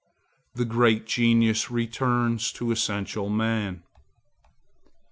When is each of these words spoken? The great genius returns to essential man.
The 0.55 0.65
great 0.65 1.05
genius 1.05 1.69
returns 1.69 2.51
to 2.53 2.71
essential 2.71 3.29
man. 3.29 3.83